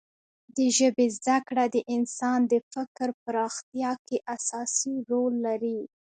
د 0.55 0.57
ژبې 0.77 1.05
زده 1.17 1.37
کړه 1.47 1.65
د 1.75 1.77
انسان 1.95 2.39
د 2.51 2.53
فکر 2.73 3.07
پراختیا 3.23 3.91
کې 4.05 4.17
اساسي 4.35 4.95
رول 5.09 5.33
لري. 5.47 5.79